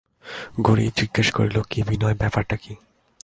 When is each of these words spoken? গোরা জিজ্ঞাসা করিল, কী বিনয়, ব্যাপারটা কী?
গোরা 0.61 0.81
জিজ্ঞাসা 0.97 1.31
করিল, 1.31 1.57
কী 1.69 1.79
বিনয়, 1.83 2.15
ব্যাপারটা 2.15 2.55
কী? 2.55 2.73